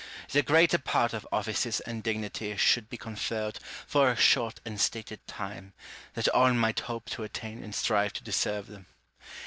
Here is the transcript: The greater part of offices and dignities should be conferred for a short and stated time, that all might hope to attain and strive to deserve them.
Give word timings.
The 0.31 0.41
greater 0.41 0.79
part 0.79 1.13
of 1.13 1.27
offices 1.31 1.79
and 1.81 2.01
dignities 2.01 2.59
should 2.59 2.89
be 2.89 2.97
conferred 2.97 3.59
for 3.85 4.09
a 4.09 4.15
short 4.15 4.59
and 4.65 4.81
stated 4.81 5.19
time, 5.27 5.73
that 6.15 6.27
all 6.29 6.53
might 6.53 6.79
hope 6.79 7.07
to 7.11 7.23
attain 7.23 7.63
and 7.63 7.75
strive 7.75 8.13
to 8.13 8.23
deserve 8.23 8.65
them. 8.65 8.87